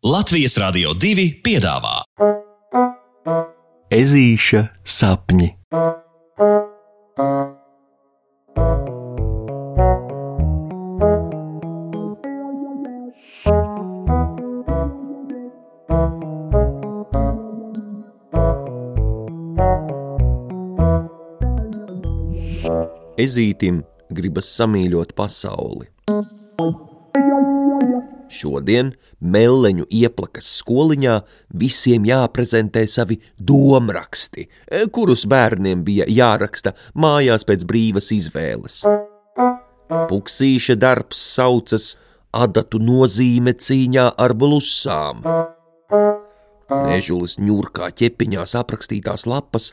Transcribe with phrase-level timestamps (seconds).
[0.00, 1.98] Latvijas Rādio 2 piedāvā
[3.92, 5.50] Ezīša sapņi.
[23.20, 25.92] Ezītim gribas samīļot pasauli.
[28.30, 31.16] Šodien Melleņu ieplakas skoliņā
[31.60, 34.46] visiem jāprezentē savi domraksti,
[34.94, 38.84] kurus bērniem bija jāraksta mājās pēc brīvas izvēles.
[39.90, 41.96] Puksīša darbs saucas
[42.30, 45.24] adatu nozīme cīņā ar blusām.
[46.86, 49.72] Nežulis ņurkā ķepiņās aprakstītās lapas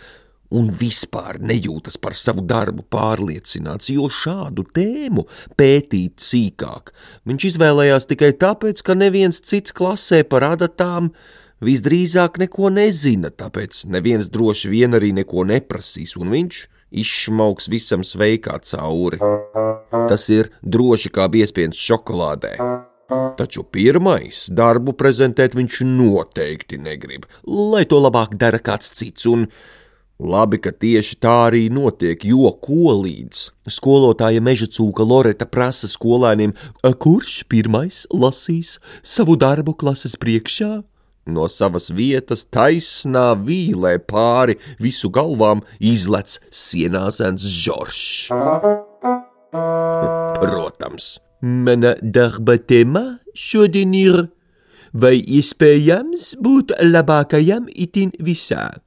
[0.56, 5.26] un vispār nejūtas par savu darbu pārliecināts, jo šādu tēmu
[5.60, 6.94] pētīt sīkāk
[7.28, 11.12] viņš izvēlējās tikai tāpēc, ka neviens cits klasē par adatām
[11.64, 16.66] visdrīzāk neko nezina, tāpēc neviens droši vien arī neko neprasīs, un viņš
[17.02, 19.20] izšmauks visam sveikā cauri.
[20.08, 22.56] Tas ir droši kā biespiens šokolādē.
[23.40, 29.46] Taču pirmais darbu prezentēt viņš noteikti negrib, lai to labāk dara kāds cits, un
[30.18, 36.56] Labi, ka tieši tā arī notiek, jo ko līdz skolotāja meža cūka Loreta prasa skolēniem,
[36.82, 40.82] kurš pirmais lasīs savu darbu klases priekšā?
[41.30, 48.34] No savas vietas taisnā vīlē pāri visu galvām izlec sienāzens Žoržs.
[50.42, 54.20] Protams, mana darba tēma šodien ir,
[54.98, 58.82] vai iespējams būt labākajam itin visā.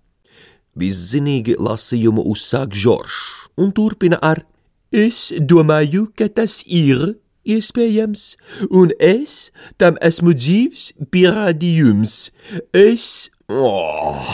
[0.79, 3.19] Viszinīgi lasījumu uzsāk Žoržs
[3.61, 4.45] un turpina ar:
[4.91, 8.23] Es domāju, ka tas ir iespējams,
[8.71, 12.31] un es tam esmu dzīves pierādījums.
[12.75, 13.31] Es.
[13.51, 14.31] Oh!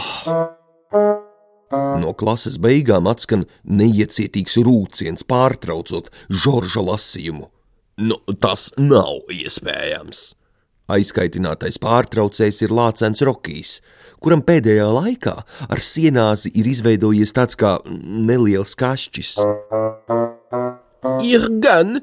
[2.01, 7.51] No klases beigām atskan neiecietīgs rūciens, pārtraucot Žorža lasījumu.
[7.97, 10.36] Nu, tas nav iespējams!
[10.87, 13.81] Aizkaitinātais pārtraucējs ir Lācens Rokijs,
[14.23, 15.33] kuram pēdējā laikā
[15.67, 19.33] ar sienāzi ir izveidojies tāds kā neliels kašķis.
[21.27, 21.99] Ir gan,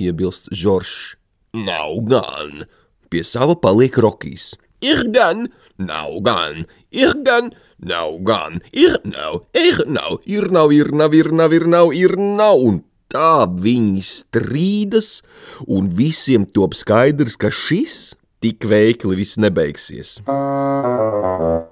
[0.00, 1.18] iebilst Žoržs.
[1.54, 2.64] Nav gan,
[3.12, 4.54] pie sava paliek Rokijs.
[4.80, 5.44] Ir gan,
[5.76, 6.64] nav gan,
[6.96, 11.68] ir gan, nav gan, ir nav, ir nav, ir nav, ir nav, ir nav, ir
[11.68, 12.82] nav, ir nav, un
[13.14, 15.22] tā viņi strīdas,
[15.70, 18.14] un visiem top skaidrs, ka šis
[18.44, 20.18] tik veikli viss nebeigsies.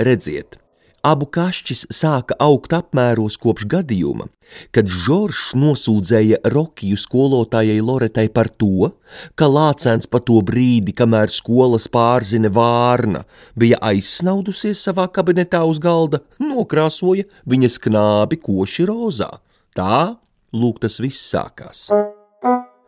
[0.02, 0.56] Redziet,
[1.04, 4.28] abu kašķis sāka augt apmēros kopš gadījuma,
[4.72, 8.92] kad Žoržs nosūdzēja Rokiju skolotājai Loretai par to,
[9.36, 13.24] ka lācēns pa to brīdi, kamēr skolas pārzine vārna,
[13.58, 19.32] bija aizsnaudusies savā kabinetā uz galda, nokrāsoja viņas knābi koši rozā.
[19.76, 20.16] Tā,
[20.52, 21.88] lūk, tas viss sākās.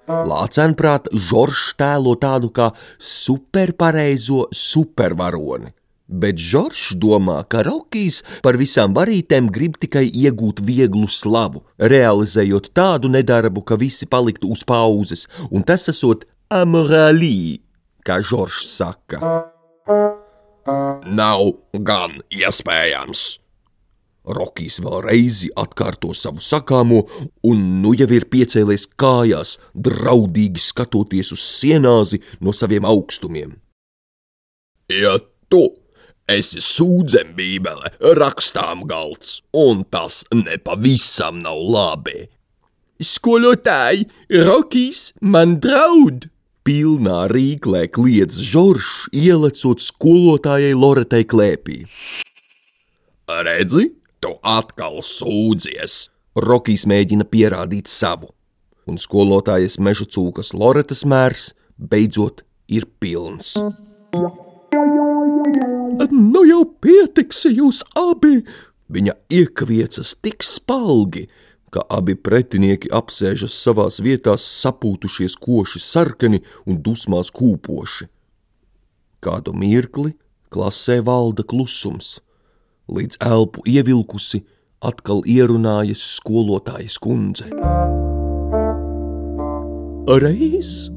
[0.05, 2.69] Lācenprāt, Žoržs tēlo tādu kā
[3.01, 5.73] superpareizo supervaroni.
[6.05, 13.09] Bet Žoržs domā, ka Rokijs par visām varītēm grib tikai iegūt vieglu slavu, realizējot tādu
[13.09, 17.63] nedarbu, ka visi paliktu uz pauzes, un tas esot amorālī,
[18.05, 19.23] kā Žoržs saka.
[21.09, 23.44] Nav gan iespējams!
[24.25, 27.03] Rokijs vēl reizi atkārto savu sakāmo,
[27.45, 33.53] un nu jau ir piecēlies kājās, draudīgi skatoties uz sienāzi no saviem augstumiem.
[34.89, 35.19] Ja
[35.53, 35.67] tu
[36.29, 42.29] esi sūdzembībele, rakstām galds, un tas nepavisam nav labi.
[43.05, 46.31] Skolotāji, Rokijs man draud!
[46.65, 51.83] Pilnā rīklē kliedz Žoržs, ielecot skolotājai Loretai klēpī.
[53.29, 53.91] Redzi,
[54.25, 56.09] tu atkal sūdzies!
[56.35, 58.31] Rokijs mēģina pierādīt savu,
[58.89, 62.41] un skolotājas meža cūkas Loretas mērs beidzot
[62.73, 63.53] ir pilns.
[66.11, 68.41] Nu jau pietiks jūs abi!
[68.95, 71.29] Viņa iekviecas tik spalgi,
[71.73, 78.09] ka abi pretinieki apsēžas savās vietās sapūtušies koši sarkani un dusmās kūpoši.
[79.25, 80.15] Kādu mirkli
[80.53, 82.19] klasē valda klusums
[82.89, 84.45] līdz elpu ievilkusi,
[84.85, 87.49] atkal ierunājas skolotājas kundze.
[90.05, 90.91] Reiz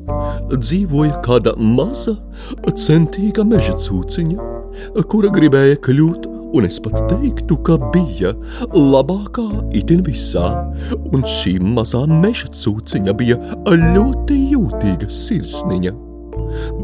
[0.51, 2.17] dzīvoja kāda maza,
[2.75, 4.47] centīga meža cūciņa,
[5.07, 8.33] kura gribēja kļūt, un es pat teiktu, ka bija
[8.75, 9.47] labākā
[9.79, 10.49] itin visā,
[11.11, 13.39] un šī mazā meža cūciņa bija
[13.95, 16.06] ļoti jūtīga sirsniņa.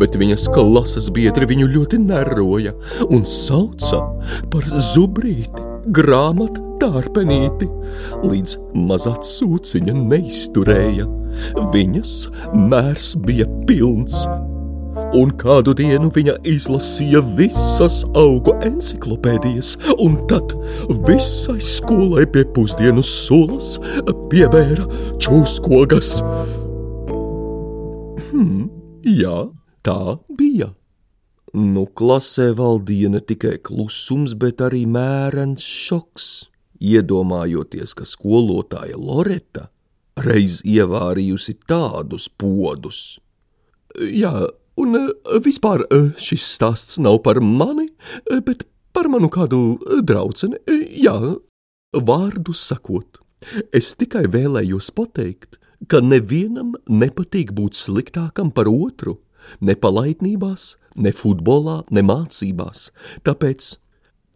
[0.01, 2.75] Bet viņas klases biedri viņu ļoti neroja
[3.09, 4.03] un sauca
[4.53, 7.69] par zubrīti, grāmatu tārpenīti,
[8.27, 8.57] līdz
[8.87, 11.09] mazā sūciņa neizturēja.
[11.73, 12.17] Viņas
[12.69, 14.25] mērs bija pilns
[15.17, 20.55] un kādu dienu viņa izlasīja visas augu enciklopēdijas, un tad
[21.07, 23.75] visai skolai pie pusdienu sulas
[24.31, 24.87] piebēra
[25.21, 26.15] čūskogas.
[28.29, 28.69] Hmm,
[29.03, 29.35] jā,
[29.85, 30.71] tā bija.
[31.53, 36.31] Nu, klasē valdīja ne tikai klusums, bet arī mērens šoks,
[36.81, 39.69] iedomājoties, ka skolotāja Loreta
[40.17, 43.19] reiz ievārījusi tādus podus.
[43.93, 44.33] Jā,
[44.81, 45.09] Un eh,
[45.45, 47.89] vispār eh, šis stāsts nav par mani,
[48.25, 50.57] eh, bet par manu kādu draudzeni.
[50.97, 51.17] Jā,
[51.93, 53.21] vārdu sakot,
[53.73, 59.19] es tikai vēlējos pateikt, ka nevienam nepatīk būt sliktākam par otru,
[59.59, 62.89] ne palaidnībās, ne futbolā, ne mācībās.
[63.27, 63.69] Tāpēc,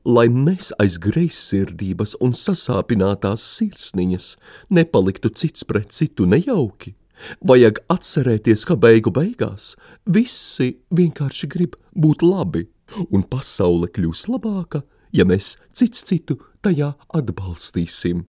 [0.08, 4.32] lai mēs aiz greizsirdības un sasāpinātās sirsniņas
[4.70, 6.96] nepaliktu cits pret citu nejauki,
[7.42, 9.72] Vajag atcerēties, ka beigu beigās
[10.06, 12.68] visi vienkārši grib būt labi,
[13.12, 14.84] un pasaule kļūs labāka,
[15.14, 18.26] ja mēs cits citu tajā atbalstīsim.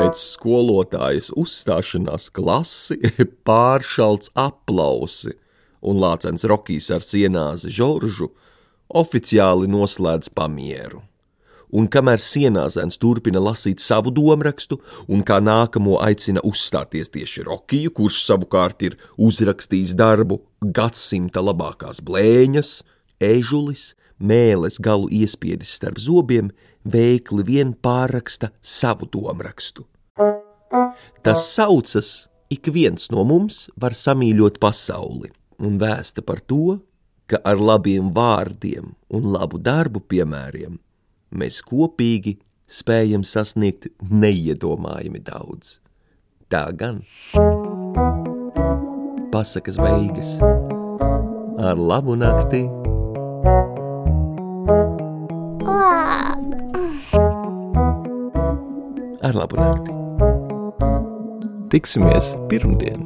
[0.00, 2.96] Pēc skolotājas uzstāšanās klasi
[3.48, 5.34] pāršalts aplausi,
[5.84, 8.30] un lācens Rokijs ar sienāzi Žoržu
[8.96, 11.02] oficiāli noslēdz pamieru.
[11.76, 14.80] Un kamēr sienāzēns turpina lasīt savu domrakstu,
[15.12, 22.72] un kā nākamo aicina uzstāties tieši Rokiju, kurš savukārt ir uzrakstījis darbu gadsimta labākās blēņas,
[23.20, 23.90] ežulis,
[24.20, 26.50] mēles galu iespiedis starp zobiem,
[26.84, 29.86] veikli vien pārraksta savu domrakstu.
[31.24, 36.78] Tas saucas, ik viens no mums var samīļot pasauli, un vēsta par to,
[37.30, 40.78] ka ar labiem vārdiem un labu darbu piemēriem
[41.30, 42.38] mēs kopīgi
[42.70, 45.78] spējam sasniegt neiedomājami daudz.
[46.50, 47.02] Tā gan.
[49.30, 50.34] Pasakas beigas
[51.60, 52.64] ar labu nakti.
[59.20, 59.92] Ar labu nakti.
[61.68, 63.04] Tiksimies pirmdien!